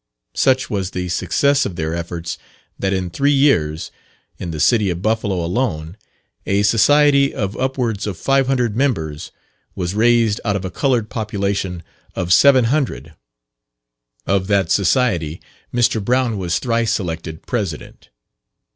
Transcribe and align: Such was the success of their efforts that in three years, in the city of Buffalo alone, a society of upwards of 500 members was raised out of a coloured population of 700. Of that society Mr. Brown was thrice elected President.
Such 0.33 0.67
was 0.67 0.89
the 0.89 1.09
success 1.09 1.63
of 1.63 1.75
their 1.75 1.93
efforts 1.93 2.39
that 2.79 2.91
in 2.91 3.11
three 3.11 3.31
years, 3.31 3.91
in 4.39 4.49
the 4.49 4.59
city 4.59 4.89
of 4.89 5.03
Buffalo 5.03 5.45
alone, 5.45 5.95
a 6.47 6.63
society 6.63 7.31
of 7.31 7.55
upwards 7.57 8.07
of 8.07 8.17
500 8.17 8.75
members 8.75 9.31
was 9.75 9.93
raised 9.93 10.41
out 10.43 10.55
of 10.55 10.65
a 10.65 10.71
coloured 10.71 11.11
population 11.11 11.83
of 12.15 12.33
700. 12.33 13.13
Of 14.25 14.47
that 14.47 14.71
society 14.71 15.39
Mr. 15.71 16.03
Brown 16.03 16.39
was 16.39 16.57
thrice 16.57 16.99
elected 16.99 17.45
President. 17.45 18.09